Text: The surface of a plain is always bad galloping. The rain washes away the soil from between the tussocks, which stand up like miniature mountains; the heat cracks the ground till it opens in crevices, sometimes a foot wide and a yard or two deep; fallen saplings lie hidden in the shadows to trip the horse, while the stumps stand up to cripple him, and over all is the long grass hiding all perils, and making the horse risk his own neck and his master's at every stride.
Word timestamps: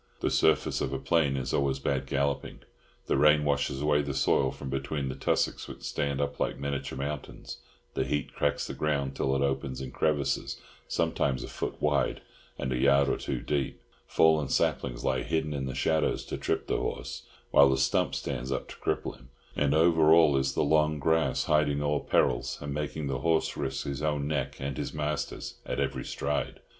The 0.21 0.31
surface 0.31 0.81
of 0.81 0.93
a 0.93 0.97
plain 0.97 1.37
is 1.37 1.53
always 1.53 1.77
bad 1.77 2.07
galloping. 2.07 2.61
The 3.05 3.17
rain 3.17 3.43
washes 3.45 3.81
away 3.83 4.01
the 4.01 4.15
soil 4.15 4.51
from 4.51 4.71
between 4.71 5.09
the 5.09 5.15
tussocks, 5.15 5.67
which 5.67 5.83
stand 5.83 6.19
up 6.19 6.39
like 6.39 6.57
miniature 6.57 6.97
mountains; 6.97 7.57
the 7.93 8.03
heat 8.03 8.33
cracks 8.33 8.65
the 8.65 8.73
ground 8.73 9.15
till 9.15 9.35
it 9.35 9.43
opens 9.43 9.79
in 9.79 9.91
crevices, 9.91 10.59
sometimes 10.87 11.43
a 11.43 11.47
foot 11.47 11.79
wide 11.79 12.21
and 12.57 12.71
a 12.73 12.79
yard 12.79 13.09
or 13.09 13.15
two 13.17 13.41
deep; 13.41 13.79
fallen 14.07 14.47
saplings 14.49 15.03
lie 15.03 15.21
hidden 15.21 15.53
in 15.53 15.67
the 15.67 15.75
shadows 15.75 16.25
to 16.25 16.35
trip 16.35 16.65
the 16.65 16.77
horse, 16.77 17.27
while 17.51 17.69
the 17.69 17.77
stumps 17.77 18.17
stand 18.17 18.51
up 18.51 18.67
to 18.69 18.77
cripple 18.77 19.15
him, 19.15 19.29
and 19.55 19.75
over 19.75 20.11
all 20.11 20.35
is 20.35 20.55
the 20.55 20.63
long 20.63 20.97
grass 20.97 21.43
hiding 21.43 21.83
all 21.83 21.99
perils, 21.99 22.57
and 22.59 22.73
making 22.73 23.05
the 23.05 23.19
horse 23.19 23.55
risk 23.55 23.85
his 23.85 24.01
own 24.01 24.27
neck 24.27 24.55
and 24.59 24.77
his 24.77 24.95
master's 24.95 25.57
at 25.63 25.79
every 25.79 26.03
stride. 26.03 26.59